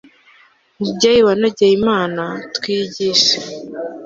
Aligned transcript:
mubyeyi 0.81 1.21
wanogeye 1.27 1.73
imana, 1.79 2.23
twigishe 2.55 3.35